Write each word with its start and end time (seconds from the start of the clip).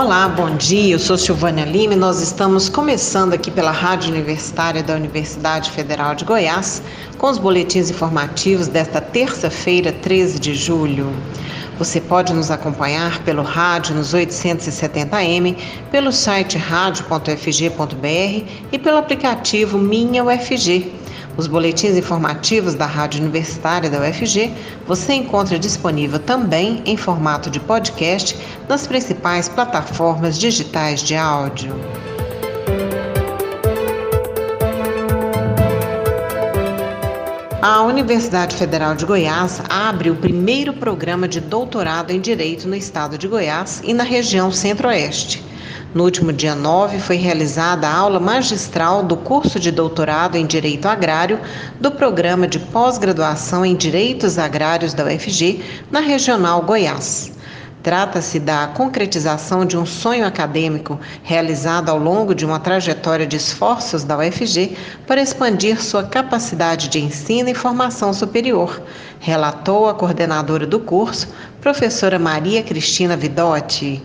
Olá, 0.00 0.28
bom 0.28 0.54
dia. 0.54 0.94
Eu 0.94 0.98
sou 1.00 1.18
Silvânia 1.18 1.64
Lima 1.64 1.94
e 1.94 1.96
nós 1.96 2.22
estamos 2.22 2.68
começando 2.68 3.32
aqui 3.32 3.50
pela 3.50 3.72
Rádio 3.72 4.12
Universitária 4.12 4.80
da 4.80 4.94
Universidade 4.94 5.72
Federal 5.72 6.14
de 6.14 6.24
Goiás 6.24 6.80
com 7.18 7.28
os 7.28 7.36
boletins 7.36 7.90
informativos 7.90 8.68
desta 8.68 9.00
terça-feira, 9.00 9.90
13 9.90 10.38
de 10.38 10.54
julho. 10.54 11.12
Você 11.80 12.00
pode 12.00 12.32
nos 12.32 12.48
acompanhar 12.48 13.24
pelo 13.24 13.42
rádio 13.42 13.96
nos 13.96 14.14
870m, 14.14 15.56
pelo 15.90 16.12
site 16.12 16.56
radio.fg.br 16.56 18.46
e 18.70 18.78
pelo 18.78 18.98
aplicativo 18.98 19.78
Minha 19.78 20.22
UFG. 20.22 20.92
Os 21.38 21.46
boletins 21.46 21.96
informativos 21.96 22.74
da 22.74 22.84
Rádio 22.84 23.20
Universitária 23.20 23.88
da 23.88 24.00
UFG 24.00 24.52
você 24.88 25.12
encontra 25.12 25.56
disponível 25.56 26.18
também 26.18 26.82
em 26.84 26.96
formato 26.96 27.48
de 27.48 27.60
podcast 27.60 28.36
nas 28.68 28.88
principais 28.88 29.48
plataformas 29.48 30.36
digitais 30.36 31.00
de 31.00 31.14
áudio. 31.14 31.76
A 37.62 37.82
Universidade 37.82 38.56
Federal 38.56 38.96
de 38.96 39.06
Goiás 39.06 39.62
abre 39.68 40.10
o 40.10 40.16
primeiro 40.16 40.72
programa 40.72 41.28
de 41.28 41.40
doutorado 41.40 42.10
em 42.10 42.20
Direito 42.20 42.66
no 42.66 42.74
estado 42.74 43.16
de 43.16 43.28
Goiás 43.28 43.80
e 43.84 43.94
na 43.94 44.02
região 44.02 44.50
Centro-Oeste. 44.50 45.44
No 45.94 46.04
último 46.04 46.34
dia 46.34 46.54
9, 46.54 46.98
foi 46.98 47.16
realizada 47.16 47.88
a 47.88 47.96
aula 47.96 48.20
magistral 48.20 49.02
do 49.02 49.16
curso 49.16 49.58
de 49.58 49.70
doutorado 49.70 50.36
em 50.36 50.44
Direito 50.44 50.86
Agrário 50.86 51.40
do 51.80 51.90
Programa 51.90 52.46
de 52.46 52.58
Pós-Graduação 52.58 53.64
em 53.64 53.74
Direitos 53.74 54.38
Agrários 54.38 54.92
da 54.92 55.06
UFG, 55.06 55.64
na 55.90 56.00
Regional 56.00 56.60
Goiás. 56.60 57.32
Trata-se 57.82 58.38
da 58.38 58.66
concretização 58.66 59.64
de 59.64 59.78
um 59.78 59.86
sonho 59.86 60.26
acadêmico 60.26 61.00
realizado 61.22 61.88
ao 61.88 61.98
longo 61.98 62.34
de 62.34 62.44
uma 62.44 62.60
trajetória 62.60 63.26
de 63.26 63.36
esforços 63.36 64.04
da 64.04 64.18
UFG 64.18 64.76
para 65.06 65.22
expandir 65.22 65.82
sua 65.82 66.02
capacidade 66.02 66.88
de 66.88 67.00
ensino 67.00 67.48
e 67.48 67.54
formação 67.54 68.12
superior, 68.12 68.82
relatou 69.20 69.88
a 69.88 69.94
coordenadora 69.94 70.66
do 70.66 70.80
curso, 70.80 71.28
professora 71.62 72.18
Maria 72.18 72.62
Cristina 72.62 73.16
Vidotti. 73.16 74.02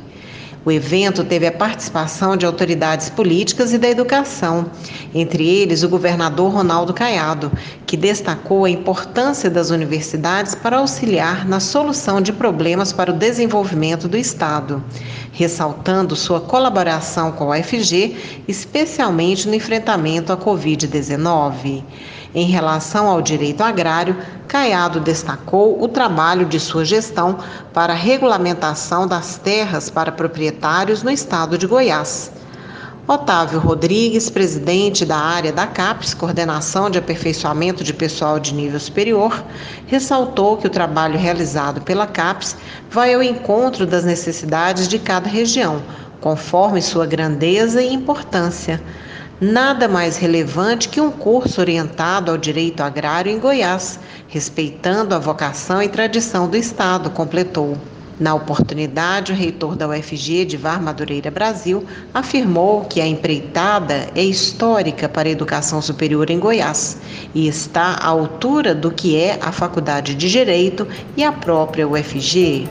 O 0.66 0.72
evento 0.72 1.26
teve 1.26 1.46
a 1.46 1.52
participação 1.52 2.38
de 2.38 2.46
autoridades 2.46 3.10
políticas 3.10 3.74
e 3.74 3.78
da 3.78 3.90
educação, 3.90 4.72
entre 5.14 5.46
eles 5.46 5.84
o 5.84 5.90
governador 5.90 6.54
Ronaldo 6.54 6.94
Caiado, 6.94 7.52
que 7.86 7.98
destacou 7.98 8.64
a 8.64 8.70
importância 8.70 9.50
das 9.50 9.72
universidades 9.72 10.56
para 10.56 10.78
auxiliar 10.78 11.46
na 11.46 11.60
solução 11.60 12.22
de 12.22 12.32
problemas 12.32 12.94
para 12.94 13.12
o 13.12 13.18
desenvolvimento 13.18 14.08
do 14.08 14.16
Estado, 14.16 14.82
ressaltando 15.34 16.16
sua 16.16 16.40
colaboração 16.40 17.34
com 17.34 17.52
a 17.52 17.58
UFG, 17.58 18.44
especialmente 18.48 19.50
no 19.50 19.56
enfrentamento 19.56 20.32
à 20.32 20.38
Covid-19. 20.38 21.84
Em 22.36 22.48
relação 22.48 23.08
ao 23.08 23.22
direito 23.22 23.62
agrário, 23.62 24.18
Caiado 24.48 25.00
destacou 25.00 25.82
o 25.84 25.88
trabalho 25.88 26.48
de 26.48 26.60
sua 26.60 26.84
gestão 26.84 27.38
para 27.72 27.94
a 27.94 27.96
regulamentação 27.96 29.08
das 29.08 29.38
terras 29.38 29.92
para 29.92 30.12
proprietários 30.12 31.04
no 31.04 31.12
estado 31.12 31.60
de 31.60 31.68
Goiás. 31.68 32.32
Otávio 33.08 33.60
Rodrigues, 33.60 34.32
presidente 34.32 35.06
da 35.06 35.18
área 35.18 35.52
da 35.52 35.68
CAPES, 35.68 36.16
Coordenação 36.16 36.90
de 36.90 36.98
Aperfeiçoamento 36.98 37.84
de 37.84 37.94
Pessoal 37.94 38.40
de 38.40 38.54
Nível 38.54 38.80
Superior, 38.80 39.44
ressaltou 39.86 40.58
que 40.58 40.66
o 40.66 40.72
trabalho 40.72 41.20
realizado 41.20 41.82
pela 41.82 42.08
CAPES 42.08 42.56
vai 42.90 43.14
ao 43.14 43.22
encontro 43.22 43.86
das 43.86 44.04
necessidades 44.06 44.88
de 44.88 44.98
cada 44.98 45.30
região, 45.30 45.84
conforme 46.20 46.82
sua 46.82 47.06
grandeza 47.06 47.82
e 47.82 47.94
importância 47.94 48.82
nada 49.40 49.88
mais 49.88 50.18
relevante 50.18 50.90
que 50.90 51.02
um 51.02 51.12
curso 51.12 51.60
orientado 51.60 52.32
ao 52.32 52.38
direito 52.38 52.82
agrário 52.82 53.32
em 53.32 53.40
Goiás, 53.40 54.00
respeitando 54.28 55.14
a 55.16 55.20
vocação 55.20 55.82
e 55.82 55.90
tradição 55.90 56.48
do 56.48 56.58
Estado, 56.58 57.10
completou. 57.10 57.78
Na 58.20 58.36
oportunidade, 58.36 59.32
o 59.32 59.36
reitor 59.36 59.76
da 59.76 59.88
UFG, 59.88 60.42
Edvar 60.42 60.82
Madureira 60.82 61.32
Brasil, 61.32 61.84
afirmou 62.14 62.86
que 62.86 63.02
a 63.02 63.08
empreitada 63.08 64.08
é 64.16 64.24
histórica 64.24 65.10
para 65.10 65.28
a 65.28 65.32
educação 65.32 65.82
superior 65.82 66.30
em 66.30 66.40
Goiás 66.40 66.98
e 67.34 67.48
está 67.48 67.96
à 67.96 68.08
altura 68.08 68.76
do 68.76 68.92
que 68.92 69.18
é 69.18 69.40
a 69.42 69.52
Faculdade 69.52 70.14
de 70.14 70.30
Direito 70.30 70.88
e 71.18 71.24
a 71.24 71.32
própria 71.32 71.88
UFG. 71.88 72.70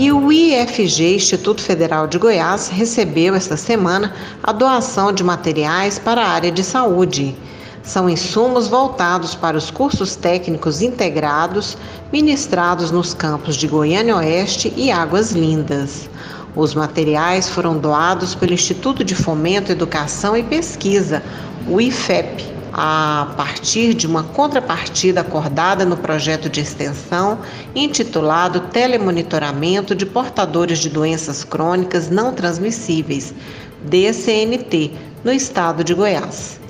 E 0.00 0.12
o 0.12 0.30
IFG, 0.30 1.16
Instituto 1.16 1.60
Federal 1.60 2.06
de 2.06 2.18
Goiás, 2.18 2.68
recebeu 2.68 3.34
esta 3.34 3.56
semana 3.56 4.14
a 4.40 4.52
doação 4.52 5.12
de 5.12 5.24
materiais 5.24 5.98
para 5.98 6.22
a 6.22 6.28
área 6.28 6.52
de 6.52 6.62
saúde. 6.62 7.34
São 7.82 8.08
insumos 8.08 8.68
voltados 8.68 9.34
para 9.34 9.56
os 9.56 9.72
cursos 9.72 10.14
técnicos 10.14 10.82
integrados 10.82 11.76
ministrados 12.12 12.92
nos 12.92 13.12
campos 13.12 13.56
de 13.56 13.66
Goiânia 13.66 14.14
Oeste 14.14 14.72
e 14.76 14.88
Águas 14.92 15.32
Lindas. 15.32 16.08
Os 16.54 16.76
materiais 16.76 17.48
foram 17.48 17.76
doados 17.76 18.36
pelo 18.36 18.52
Instituto 18.52 19.02
de 19.02 19.16
Fomento, 19.16 19.72
Educação 19.72 20.36
e 20.36 20.44
Pesquisa, 20.44 21.24
o 21.66 21.80
IFEP 21.80 22.57
a 22.80 23.34
partir 23.36 23.92
de 23.92 24.06
uma 24.06 24.22
contrapartida 24.22 25.22
acordada 25.22 25.84
no 25.84 25.96
projeto 25.96 26.48
de 26.48 26.60
extensão 26.60 27.40
intitulado 27.74 28.60
Telemonitoramento 28.70 29.96
de 29.96 30.06
Portadores 30.06 30.78
de 30.78 30.88
Doenças 30.88 31.42
Crônicas 31.42 32.08
Não 32.08 32.32
Transmissíveis, 32.32 33.34
DCNT, 33.82 34.92
no 35.24 35.32
estado 35.32 35.82
de 35.82 35.92
Goiás. 35.92 36.60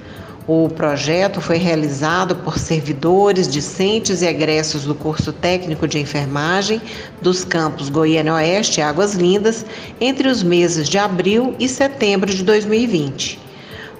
O 0.46 0.70
projeto 0.70 1.42
foi 1.42 1.58
realizado 1.58 2.36
por 2.36 2.58
servidores, 2.58 3.46
discentes 3.46 4.22
e 4.22 4.26
egressos 4.26 4.84
do 4.84 4.94
curso 4.94 5.30
técnico 5.30 5.86
de 5.86 5.98
enfermagem 5.98 6.80
dos 7.20 7.44
campos 7.44 7.90
Goiânia 7.90 8.32
Oeste 8.32 8.80
e 8.80 8.82
Águas 8.82 9.12
Lindas 9.12 9.66
entre 10.00 10.26
os 10.26 10.42
meses 10.42 10.88
de 10.88 10.96
abril 10.96 11.54
e 11.60 11.68
setembro 11.68 12.32
de 12.32 12.42
2020. 12.42 13.47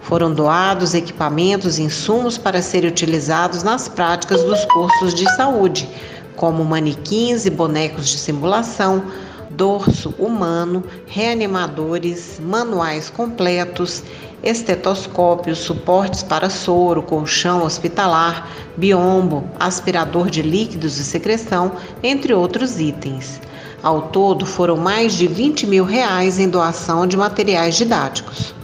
Foram 0.09 0.33
doados 0.33 0.95
equipamentos 0.95 1.79
e 1.79 1.83
insumos 1.83 2.39
para 2.39 2.63
serem 2.63 2.89
utilizados 2.89 3.63
nas 3.63 3.89
práticas 3.89 4.43
dos 4.43 4.65
cursos 4.65 5.13
de 5.13 5.31
saúde, 5.37 5.87
como 6.35 6.65
manequins 6.65 7.45
e 7.45 7.51
bonecos 7.51 8.09
de 8.09 8.17
simulação, 8.17 9.03
dorso 9.51 10.15
humano, 10.19 10.83
reanimadores, 11.07 12.41
manuais 12.43 13.11
completos, 13.11 14.03
estetoscópios, 14.43 15.59
suportes 15.59 16.23
para 16.23 16.49
soro, 16.49 17.03
colchão 17.03 17.63
hospitalar, 17.63 18.49
biombo, 18.79 19.45
aspirador 19.61 20.31
de 20.31 20.41
líquidos 20.41 20.97
e 20.97 21.05
secreção, 21.05 21.73
entre 22.03 22.33
outros 22.33 22.81
itens. 22.81 23.43
Ao 23.83 24.01
todo, 24.01 24.47
foram 24.47 24.79
mais 24.79 25.13
de 25.13 25.27
20 25.27 25.67
mil 25.67 25.85
reais 25.85 26.39
em 26.39 26.49
doação 26.49 27.07
de 27.07 27.15
materiais 27.15 27.77
didáticos. 27.77 28.57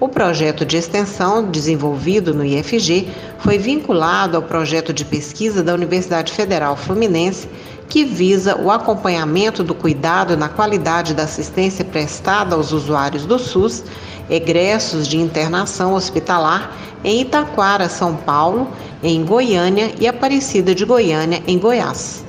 O 0.00 0.08
projeto 0.08 0.64
de 0.64 0.78
extensão 0.78 1.50
desenvolvido 1.50 2.32
no 2.32 2.42
IFG 2.42 3.06
foi 3.38 3.58
vinculado 3.58 4.34
ao 4.34 4.42
projeto 4.42 4.94
de 4.94 5.04
pesquisa 5.04 5.62
da 5.62 5.74
Universidade 5.74 6.32
Federal 6.32 6.74
Fluminense, 6.74 7.46
que 7.86 8.02
visa 8.02 8.56
o 8.56 8.70
acompanhamento 8.70 9.62
do 9.62 9.74
cuidado 9.74 10.38
na 10.38 10.48
qualidade 10.48 11.12
da 11.12 11.24
assistência 11.24 11.84
prestada 11.84 12.56
aos 12.56 12.72
usuários 12.72 13.26
do 13.26 13.38
SUS, 13.38 13.84
egressos 14.30 15.06
de 15.06 15.18
internação 15.18 15.92
hospitalar 15.92 16.74
em 17.04 17.20
Itaquara, 17.20 17.86
São 17.86 18.16
Paulo, 18.16 18.70
em 19.02 19.22
Goiânia 19.22 19.92
e 20.00 20.08
Aparecida 20.08 20.74
de 20.74 20.86
Goiânia, 20.86 21.42
em 21.46 21.58
Goiás. 21.58 22.24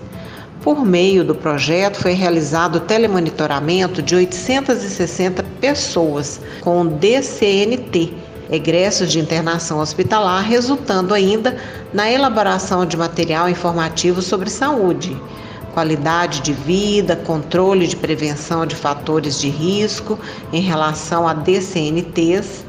Por 0.62 0.86
meio 0.86 1.24
do 1.24 1.34
projeto, 1.34 1.98
foi 1.98 2.12
realizado 2.12 2.76
o 2.76 2.80
telemonitoramento 2.82 4.00
de 4.00 4.14
860 4.14 5.41
pessoas 5.62 6.42
com 6.60 6.86
DCNT, 6.86 8.14
egressos 8.52 9.10
de 9.12 9.20
internação 9.20 9.80
hospitalar, 9.80 10.44
resultando 10.44 11.14
ainda 11.14 11.56
na 11.94 12.12
elaboração 12.12 12.86
de 12.86 12.98
material 12.98 13.48
informativo 13.48 14.22
sobre 14.22 14.50
saúde, 14.50 15.16
qualidade 15.74 16.42
de 16.42 16.52
vida, 16.52 17.16
controle 17.16 17.88
de 17.88 17.96
prevenção 17.96 18.66
de 18.66 18.76
fatores 18.76 19.40
de 19.40 19.48
risco 19.48 20.20
em 20.52 20.60
relação 20.60 21.26
a 21.28 21.34
DCNTs, 21.34 22.66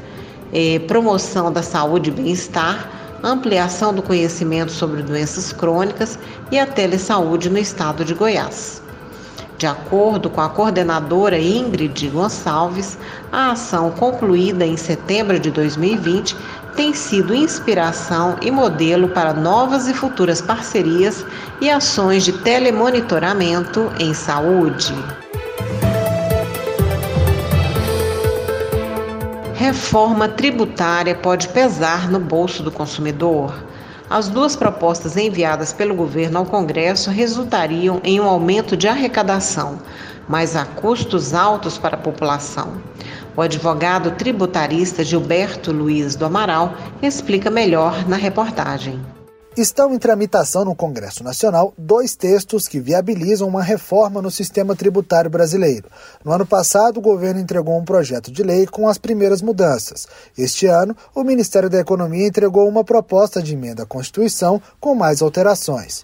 eh, 0.53 0.79
promoção 0.87 1.51
da 1.51 1.61
saúde 1.61 2.09
e 2.09 2.13
bem-estar 2.13 3.01
ampliação 3.23 3.93
do 3.93 4.01
conhecimento 4.01 4.71
sobre 4.71 5.01
doenças 5.01 5.53
crônicas 5.53 6.19
e 6.51 6.59
a 6.59 6.67
telesaúde 6.67 7.49
no 7.49 7.57
estado 7.57 8.03
de 8.03 8.13
Goiás. 8.13 8.82
De 9.63 9.67
acordo 9.67 10.29
com 10.29 10.41
a 10.41 10.49
coordenadora 10.49 11.39
Ingrid 11.39 12.09
Gonçalves, 12.09 12.97
a 13.31 13.51
ação 13.51 13.91
concluída 13.91 14.65
em 14.65 14.75
setembro 14.75 15.39
de 15.39 15.49
2020 15.51 16.35
tem 16.75 16.93
sido 16.93 17.33
inspiração 17.33 18.35
e 18.41 18.51
modelo 18.51 19.07
para 19.07 19.31
novas 19.31 19.87
e 19.87 19.93
futuras 19.93 20.41
parcerias 20.41 21.25
e 21.61 21.69
ações 21.69 22.25
de 22.25 22.33
telemonitoramento 22.33 23.89
em 23.97 24.13
saúde. 24.13 24.93
Reforma 29.53 30.27
tributária 30.27 31.15
pode 31.15 31.47
pesar 31.47 32.11
no 32.11 32.19
bolso 32.19 32.61
do 32.61 32.69
consumidor. 32.69 33.53
As 34.13 34.29
duas 34.29 34.55
propostas 34.55 35.17
enviadas 35.17 35.73
pelo 35.73 35.95
governo 35.95 36.37
ao 36.37 36.45
Congresso 36.45 37.09
resultariam 37.09 37.99
em 38.03 38.19
um 38.19 38.25
aumento 38.25 38.77
de 38.77 38.87
arrecadação, 38.87 39.79
mas 40.29 40.55
a 40.55 40.65
custos 40.65 41.33
altos 41.33 41.79
para 41.79 41.95
a 41.95 41.99
população. 41.99 42.79
O 43.35 43.41
advogado 43.41 44.11
tributarista 44.11 45.03
Gilberto 45.03 45.71
Luiz 45.71 46.15
do 46.15 46.25
Amaral 46.25 46.75
explica 47.01 47.49
melhor 47.49 48.07
na 48.07 48.15
reportagem. 48.15 49.01
Estão 49.55 49.93
em 49.93 49.99
tramitação 49.99 50.65
no 50.65 50.73
Congresso 50.73 51.23
Nacional 51.23 51.75
dois 51.77 52.15
textos 52.15 52.67
que 52.67 52.79
viabilizam 52.79 53.47
uma 53.47 53.61
reforma 53.61 54.19
no 54.19 54.31
sistema 54.31 54.75
tributário 54.75 55.29
brasileiro. 55.29 55.91
No 56.25 56.31
ano 56.31 56.43
passado, 56.43 56.97
o 56.97 57.01
governo 57.01 57.39
entregou 57.39 57.77
um 57.77 57.85
projeto 57.85 58.31
de 58.31 58.41
lei 58.41 58.65
com 58.65 58.89
as 58.89 58.97
primeiras 58.97 59.43
mudanças. 59.43 60.07
Este 60.35 60.65
ano, 60.65 60.97
o 61.13 61.23
Ministério 61.23 61.69
da 61.69 61.79
Economia 61.79 62.25
entregou 62.25 62.67
uma 62.67 62.83
proposta 62.83 63.43
de 63.43 63.53
emenda 63.53 63.83
à 63.83 63.85
Constituição 63.85 64.59
com 64.79 64.95
mais 64.95 65.21
alterações. 65.21 66.03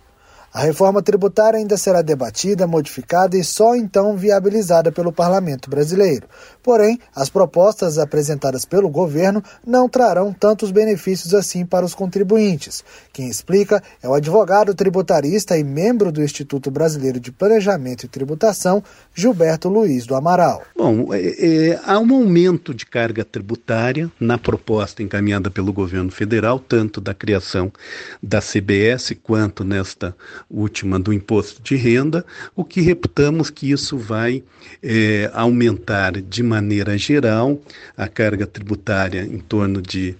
A 0.51 0.61
reforma 0.61 1.01
tributária 1.01 1.59
ainda 1.59 1.77
será 1.77 2.01
debatida, 2.01 2.65
modificada 2.65 3.37
e 3.37 3.43
só 3.43 3.75
então 3.75 4.17
viabilizada 4.17 4.91
pelo 4.91 5.11
parlamento 5.11 5.69
brasileiro. 5.69 6.27
Porém, 6.69 6.99
as 7.15 7.31
propostas 7.31 7.97
apresentadas 7.97 8.63
pelo 8.63 8.89
governo 8.89 9.43
não 9.65 9.89
trarão 9.89 10.31
tantos 10.31 10.69
benefícios 10.69 11.33
assim 11.33 11.65
para 11.65 11.83
os 11.83 11.95
contribuintes. 11.95 12.83
Quem 13.11 13.27
explica 13.27 13.81
é 14.03 14.07
o 14.07 14.13
advogado 14.13 14.75
tributarista 14.75 15.57
e 15.57 15.63
membro 15.63 16.11
do 16.11 16.21
Instituto 16.21 16.69
Brasileiro 16.69 17.19
de 17.19 17.31
Planejamento 17.31 18.03
e 18.03 18.07
Tributação, 18.07 18.83
Gilberto 19.15 19.67
Luiz 19.67 20.05
do 20.05 20.13
Amaral. 20.13 20.61
Bom, 20.77 21.11
é, 21.11 21.71
é, 21.71 21.79
há 21.83 21.97
um 21.97 22.13
aumento 22.13 22.71
de 22.71 22.85
carga 22.85 23.25
tributária 23.25 24.07
na 24.19 24.37
proposta 24.37 25.01
encaminhada 25.01 25.49
pelo 25.49 25.73
governo 25.73 26.11
federal, 26.11 26.59
tanto 26.59 27.01
da 27.01 27.15
criação 27.15 27.73
da 28.21 28.41
CBS 28.41 29.17
quanto 29.23 29.63
nesta 29.63 30.15
última 30.47 30.99
do 30.99 31.11
imposto 31.11 31.63
de 31.63 31.75
renda, 31.75 32.23
o 32.55 32.63
que 32.63 32.79
reputamos 32.79 33.49
que 33.49 33.71
isso 33.71 33.97
vai 33.97 34.43
é, 34.83 35.31
aumentar 35.33 36.21
de 36.21 36.43
maneira 36.61 36.97
geral 36.97 37.61
a 37.95 38.07
carga 38.07 38.45
tributária 38.45 39.23
em 39.23 39.39
torno 39.39 39.81
de 39.81 40.15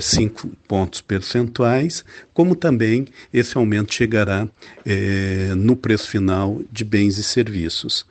5 0.00 0.46
é, 0.46 0.50
pontos 0.68 1.00
percentuais, 1.00 2.04
como 2.34 2.54
também 2.54 3.06
esse 3.32 3.56
aumento 3.56 3.94
chegará 3.94 4.46
é, 4.84 5.54
no 5.56 5.74
preço 5.74 6.08
final 6.08 6.60
de 6.70 6.84
bens 6.84 7.16
e 7.16 7.24
serviços. 7.24 8.06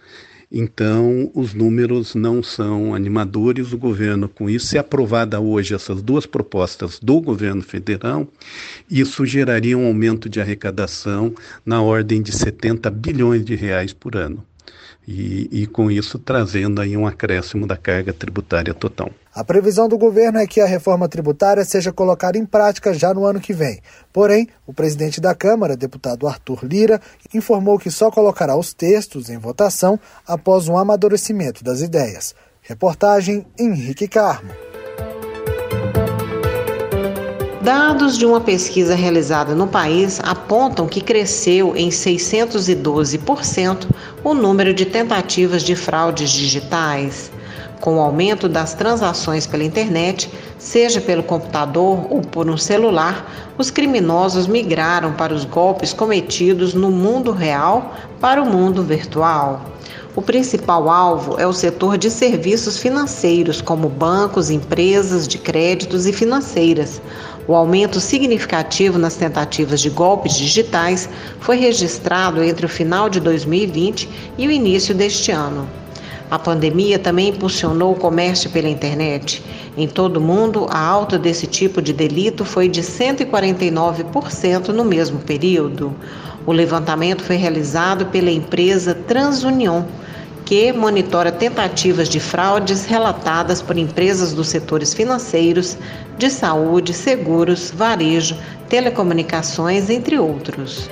Então, 0.50 1.30
os 1.34 1.54
números 1.54 2.16
não 2.16 2.42
são 2.42 2.96
animadores. 2.96 3.74
O 3.74 3.78
governo, 3.78 4.30
com 4.30 4.50
isso, 4.50 4.68
se 4.68 4.78
aprovada 4.78 5.42
hoje 5.42 5.76
essas 5.76 6.02
duas 6.02 6.26
propostas 6.26 7.00
do 7.02 7.20
governo 7.20 7.62
federal, 7.62 8.26
isso 8.90 9.26
geraria 9.26 9.78
um 9.78 9.86
aumento 9.86 10.30
de 10.30 10.40
arrecadação 10.40 11.36
na 11.66 11.82
ordem 11.82 12.22
de 12.22 12.32
70 12.32 12.90
bilhões 12.90 13.44
de 13.44 13.56
reais 13.56 13.92
por 13.92 14.16
ano 14.16 14.44
e, 15.08 15.48
e 15.52 15.68
com 15.68 15.90
isso 15.90 16.20
trazendo 16.20 16.82
aí 16.82 16.98
um 16.98 17.08
acréscimo 17.08 17.66
da 17.66 17.78
carga 17.78 18.12
tributária 18.12 18.74
total. 18.74 19.10
A 19.34 19.44
previsão 19.44 19.88
do 19.88 19.98
governo 19.98 20.40
é 20.40 20.48
que 20.48 20.60
a 20.60 20.66
reforma 20.66 21.08
tributária 21.08 21.64
seja 21.64 21.94
colocada 21.94 22.38
em 22.38 22.46
prática 22.46 22.94
já 22.94 23.14
no 23.14 23.26
ano 23.26 23.40
que 23.40 23.54
vem. 23.54 23.82
Porém, 24.12 24.48
o 24.66 24.74
presidente 24.74 25.22
da 25.22 25.34
Câmara, 25.34 25.78
deputado 25.78 26.28
Arthur 26.28 26.66
Lira, 26.66 27.00
informou 27.34 27.80
que 27.80 27.92
só 27.92 28.12
colocará 28.12 28.58
os 28.58 28.74
textos 28.74 29.30
em 29.30 29.38
votação 29.38 30.00
após 30.28 30.68
um 30.68 30.78
amadurecimento 30.78 31.64
das 31.64 31.82
ideias. 31.82 32.36
Reportagem 32.62 33.46
Henrique 33.58 34.08
Carmo. 34.08 34.67
Dados 37.68 38.18
de 38.18 38.26
uma 38.26 38.40
pesquisa 38.40 38.96
realizada 38.96 39.54
no 39.54 39.68
país 39.68 40.22
apontam 40.24 40.88
que 40.88 41.02
cresceu 41.02 41.76
em 41.76 41.90
612% 41.90 43.88
o 44.24 44.34
número 44.34 44.74
de 44.74 44.86
tentativas 44.86 45.64
de 45.64 45.76
fraudes 45.76 46.30
digitais. 46.30 47.30
Com 47.82 47.98
o 47.98 48.00
aumento 48.00 48.48
das 48.48 48.74
transações 48.74 49.46
pela 49.46 49.66
internet, 49.66 50.32
seja 50.58 51.02
pelo 51.02 51.22
computador 51.22 52.08
ou 52.10 52.22
por 52.22 52.50
um 52.50 52.56
celular, 52.56 53.30
os 53.58 53.70
criminosos 53.70 54.48
migraram 54.48 55.12
para 55.12 55.34
os 55.34 55.44
golpes 55.44 55.92
cometidos 55.92 56.74
no 56.74 56.90
mundo 56.90 57.34
real 57.34 57.94
para 58.22 58.42
o 58.42 58.46
mundo 58.46 58.82
virtual. 58.82 59.74
O 60.16 60.22
principal 60.22 60.90
alvo 60.90 61.40
é 61.40 61.46
o 61.46 61.54
setor 61.54 61.96
de 61.96 62.10
serviços 62.10 62.80
financeiros, 62.80 63.62
como 63.62 63.88
bancos, 63.88 64.50
empresas 64.50 65.28
de 65.28 65.38
créditos 65.38 66.08
e 66.08 66.12
financeiras, 66.12 67.00
o 67.48 67.56
aumento 67.56 68.00
significativo 68.02 69.00
nas 69.00 69.16
tentativas 69.16 69.80
de 69.80 69.90
golpes 69.90 70.36
digitais 70.36 71.10
foi 71.40 71.56
registrado 71.58 72.44
entre 72.44 72.66
o 72.66 72.70
final 72.70 73.10
de 73.10 73.22
2020 73.22 74.10
e 74.38 74.48
o 74.48 74.52
início 74.52 74.94
deste 74.94 75.32
ano. 75.32 75.68
A 76.30 76.38
pandemia 76.38 77.00
também 77.00 77.30
impulsionou 77.30 77.94
o 77.94 77.96
comércio 77.96 78.50
pela 78.50 78.68
internet. 78.68 79.42
Em 79.78 79.88
todo 79.88 80.18
o 80.18 80.22
mundo, 80.22 80.68
a 80.70 80.78
alta 80.78 81.18
desse 81.18 81.48
tipo 81.48 81.82
de 81.82 81.94
delito 81.94 82.44
foi 82.44 82.68
de 82.68 82.82
149% 82.82 84.68
no 84.70 84.84
mesmo 84.84 85.20
período. 85.20 85.96
O 86.46 86.52
levantamento 86.52 87.24
foi 87.24 87.38
realizado 87.38 88.08
pela 88.08 88.30
empresa 88.30 88.94
TransUnion 88.94 89.84
que 90.48 90.72
monitora 90.72 91.30
tentativas 91.30 92.08
de 92.08 92.22
fraudes 92.22 92.86
relatadas 92.86 93.62
por 93.62 93.78
empresas 93.78 94.34
dos 94.34 94.48
setores 94.48 94.94
financeiros, 94.94 95.78
de 96.18 96.30
saúde, 96.30 96.94
seguros, 96.94 97.72
varejo, 97.72 98.36
telecomunicações, 98.68 99.90
entre 99.90 100.18
outros. 100.18 100.90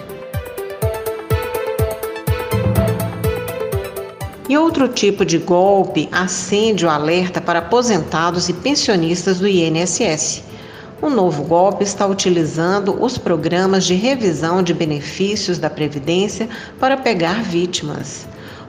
E 4.48 4.56
outro 4.58 4.88
tipo 4.88 5.26
de 5.26 5.40
golpe 5.40 6.08
acende 6.12 6.86
o 6.86 6.90
alerta 6.90 7.42
para 7.42 7.60
aposentados 7.60 8.48
e 8.48 8.54
pensionistas 8.54 9.40
do 9.40 9.48
INSS. 9.48 10.44
O 11.02 11.10
novo 11.10 11.44
golpe 11.44 11.84
está 11.84 12.06
utilizando 12.06 13.04
os 13.04 13.18
programas 13.18 13.86
de 13.86 13.96
revisão 13.96 14.62
de 14.62 14.74
benefícios 14.74 15.58
da 15.58 15.70
Previdência 15.70 16.48
para 16.80 16.96
pegar 16.96 17.44
vítimas. 17.44 18.28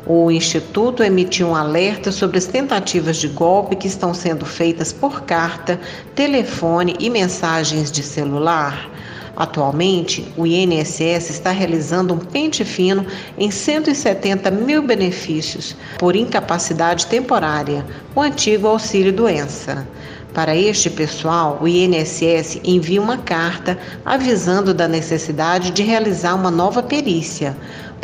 O 0.09 0.31
Instituto 0.31 1.03
emitiu 1.03 1.49
um 1.49 1.57
alerta 1.57 2.13
sobre 2.13 2.39
as 2.39 2.47
tentativas 2.47 3.17
de 3.17 3.27
golpe 3.27 3.75
que 3.75 3.89
estão 3.89 4.15
sendo 4.15 4.47
feitas 4.47 4.93
por 4.93 5.23
carta, 5.23 5.81
telefone 6.15 6.95
e 7.01 7.11
mensagens 7.11 7.91
de 7.91 8.05
celular. 8.05 8.89
Atualmente, 9.37 10.33
o 10.37 10.47
INSS 10.47 11.31
está 11.31 11.51
realizando 11.51 12.15
um 12.15 12.19
pente 12.19 12.65
fino 12.65 13.05
em 13.37 13.51
170 13.51 14.49
mil 14.53 14.81
benefícios 14.81 15.75
por 15.99 16.15
incapacidade 16.15 17.07
temporária, 17.07 17.85
o 18.15 18.21
antigo 18.21 18.69
auxílio-doença. 18.69 19.89
Para 20.33 20.55
este 20.55 20.91
pessoal, 20.91 21.59
o 21.63 21.67
INSS 21.67 22.61
envia 22.63 23.01
uma 23.01 23.17
carta 23.17 23.79
avisando 24.05 24.75
da 24.75 24.87
necessidade 24.87 25.71
de 25.71 25.83
realizar 25.83 26.35
uma 26.35 26.51
nova 26.51 26.83
perícia. 26.83 27.57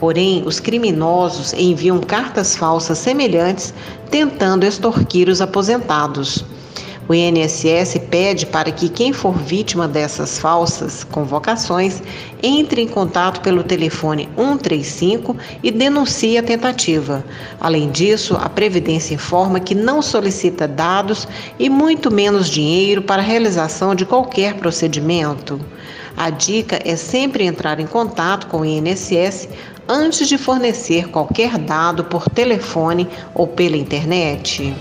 Porém, 0.02 0.42
os 0.44 0.58
criminosos 0.58 1.52
enviam 1.52 2.00
cartas 2.00 2.56
falsas 2.56 2.98
semelhantes, 2.98 3.72
tentando 4.10 4.66
extorquir 4.66 5.28
os 5.28 5.40
aposentados. 5.40 6.44
O 7.08 7.14
INSS 7.14 8.00
pede 8.10 8.46
para 8.46 8.72
que 8.72 8.88
quem 8.88 9.12
for 9.12 9.38
vítima 9.38 9.86
dessas 9.86 10.40
falsas 10.40 11.04
convocações 11.04 12.02
entre 12.42 12.82
em 12.82 12.88
contato 12.88 13.40
pelo 13.42 13.62
telefone 13.62 14.28
135 14.36 15.36
e 15.62 15.70
denuncie 15.70 16.36
a 16.36 16.42
tentativa. 16.42 17.24
Além 17.60 17.88
disso, 17.88 18.36
a 18.40 18.48
Previdência 18.48 19.14
informa 19.14 19.60
que 19.60 19.74
não 19.74 20.02
solicita 20.02 20.66
dados 20.66 21.28
e 21.60 21.68
muito 21.68 22.10
menos 22.10 22.50
dinheiro 22.50 23.02
para 23.02 23.22
a 23.22 23.24
realização 23.24 23.94
de 23.94 24.04
qualquer 24.04 24.54
procedimento. 24.54 25.60
A 26.16 26.28
dica 26.28 26.78
é 26.84 26.94
sempre 26.94 27.44
entrar 27.44 27.80
em 27.80 27.86
contato 27.86 28.46
com 28.46 28.60
o 28.60 28.64
INSS 28.64 29.48
antes 29.88 30.28
de 30.28 30.38
fornecer 30.38 31.08
qualquer 31.08 31.58
dado 31.58 32.04
por 32.04 32.28
telefone 32.28 33.08
ou 33.34 33.46
pela 33.46 33.76
internet. 33.76 34.74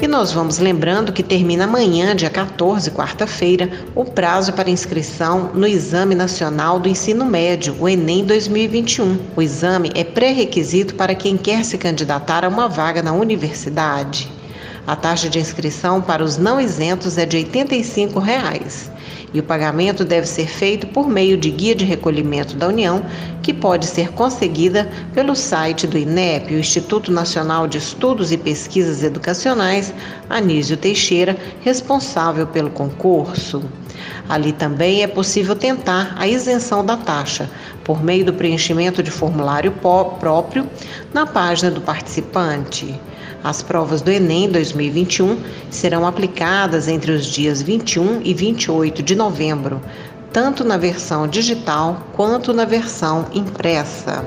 E 0.00 0.06
nós 0.06 0.32
vamos 0.32 0.58
lembrando 0.58 1.12
que 1.12 1.22
termina 1.22 1.64
amanhã, 1.64 2.14
dia 2.14 2.28
14, 2.28 2.90
quarta-feira, 2.90 3.70
o 3.94 4.04
prazo 4.04 4.52
para 4.52 4.68
inscrição 4.68 5.50
no 5.54 5.66
Exame 5.66 6.14
Nacional 6.14 6.78
do 6.78 6.88
Ensino 6.88 7.24
Médio, 7.24 7.74
o 7.80 7.88
Enem 7.88 8.24
2021. 8.24 9.18
O 9.34 9.40
exame 9.40 9.90
é 9.94 10.04
pré-requisito 10.04 10.94
para 10.94 11.14
quem 11.14 11.38
quer 11.38 11.64
se 11.64 11.78
candidatar 11.78 12.44
a 12.44 12.48
uma 12.48 12.68
vaga 12.68 13.02
na 13.02 13.12
universidade. 13.12 14.30
A 14.86 14.94
taxa 14.94 15.30
de 15.30 15.38
inscrição 15.38 16.02
para 16.02 16.22
os 16.22 16.36
não 16.36 16.60
isentos 16.60 17.16
é 17.16 17.24
de 17.24 17.38
85 17.38 18.18
reais 18.20 18.92
e 19.34 19.40
o 19.40 19.42
pagamento 19.42 20.04
deve 20.04 20.28
ser 20.28 20.46
feito 20.46 20.86
por 20.86 21.08
meio 21.08 21.36
de 21.36 21.50
guia 21.50 21.74
de 21.74 21.84
recolhimento 21.84 22.56
da 22.56 22.68
União, 22.68 23.04
que 23.42 23.52
pode 23.52 23.84
ser 23.86 24.12
conseguida 24.12 24.88
pelo 25.12 25.34
site 25.34 25.88
do 25.88 25.98
INEP, 25.98 26.54
o 26.54 26.58
Instituto 26.58 27.10
Nacional 27.10 27.66
de 27.66 27.76
Estudos 27.76 28.30
e 28.30 28.38
Pesquisas 28.38 29.02
Educacionais, 29.02 29.92
Anísio 30.30 30.76
Teixeira, 30.76 31.36
responsável 31.62 32.46
pelo 32.46 32.70
concurso. 32.70 33.62
Ali 34.28 34.52
também 34.52 35.02
é 35.02 35.06
possível 35.06 35.54
tentar 35.54 36.14
a 36.16 36.26
isenção 36.26 36.84
da 36.84 36.96
taxa, 36.96 37.48
por 37.82 38.02
meio 38.02 38.24
do 38.24 38.32
preenchimento 38.32 39.02
de 39.02 39.10
formulário 39.10 39.72
próprio 39.72 40.68
na 41.12 41.26
página 41.26 41.70
do 41.70 41.80
participante. 41.80 42.98
As 43.42 43.62
provas 43.62 44.00
do 44.00 44.10
Enem 44.10 44.48
2021 44.48 45.38
serão 45.70 46.06
aplicadas 46.06 46.88
entre 46.88 47.12
os 47.12 47.26
dias 47.26 47.60
21 47.60 48.22
e 48.24 48.32
28 48.32 49.02
de 49.02 49.14
novembro, 49.14 49.82
tanto 50.32 50.64
na 50.64 50.78
versão 50.78 51.28
digital 51.28 52.06
quanto 52.14 52.54
na 52.54 52.64
versão 52.64 53.26
impressa. 53.34 54.24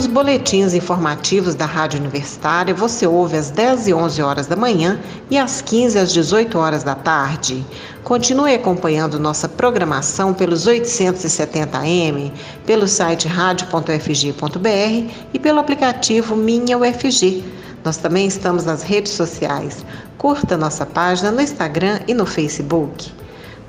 Os 0.00 0.06
boletins 0.06 0.72
informativos 0.72 1.54
da 1.54 1.66
Rádio 1.66 2.00
Universitária 2.00 2.72
você 2.72 3.06
ouve 3.06 3.36
às 3.36 3.50
10 3.50 3.88
e 3.88 3.92
11 3.92 4.22
horas 4.22 4.46
da 4.46 4.56
manhã 4.56 4.98
e 5.30 5.36
às 5.36 5.60
15 5.60 5.98
às 5.98 6.10
18 6.10 6.56
horas 6.56 6.82
da 6.82 6.94
tarde. 6.94 7.62
Continue 8.02 8.54
acompanhando 8.54 9.20
nossa 9.20 9.46
programação 9.46 10.32
pelos 10.32 10.66
870m, 10.66 12.32
pelo 12.64 12.88
site 12.88 13.28
radio.fg.br 13.28 15.12
e 15.34 15.38
pelo 15.38 15.60
aplicativo 15.60 16.34
Minha 16.34 16.78
UFG. 16.78 17.44
Nós 17.84 17.98
também 17.98 18.26
estamos 18.26 18.64
nas 18.64 18.82
redes 18.82 19.12
sociais. 19.12 19.84
Curta 20.16 20.56
nossa 20.56 20.86
página 20.86 21.30
no 21.30 21.42
Instagram 21.42 22.00
e 22.08 22.14
no 22.14 22.24
Facebook. 22.24 23.12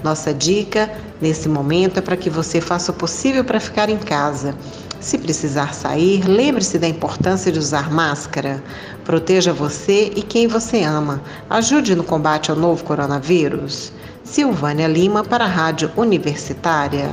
Nossa 0.01 0.33
dica 0.33 0.89
nesse 1.19 1.49
momento 1.49 1.97
é 1.97 2.01
para 2.01 2.15
que 2.15 2.29
você 2.29 2.61
faça 2.61 2.93
o 2.93 2.95
possível 2.95 3.43
para 3.43 3.59
ficar 3.59 3.89
em 3.89 3.97
casa. 3.97 4.55
Se 5.01 5.17
precisar 5.17 5.73
sair, 5.73 6.23
lembre-se 6.27 6.77
da 6.77 6.87
importância 6.87 7.51
de 7.51 7.57
usar 7.57 7.91
máscara. 7.91 8.63
Proteja 9.03 9.51
você 9.51 10.13
e 10.15 10.21
quem 10.21 10.45
você 10.47 10.83
ama. 10.83 11.19
Ajude 11.49 11.95
no 11.95 12.03
combate 12.03 12.51
ao 12.51 12.55
novo 12.55 12.83
coronavírus. 12.83 13.91
Silvânia 14.23 14.87
Lima 14.87 15.23
para 15.23 15.45
a 15.45 15.47
Rádio 15.47 15.91
Universitária. 15.97 17.09